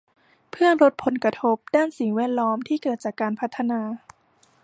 [0.51, 3.81] เพื่อลดผลกระทบด้านสิ่งแวดล้อมที่เกิดจากการพัฒนา